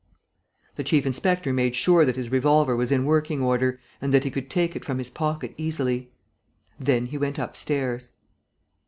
[0.77, 4.31] The chief inspector made sure that his revolver was in working order and that he
[4.31, 6.11] could take it from his pocket easily.
[6.79, 8.13] Then he went upstairs.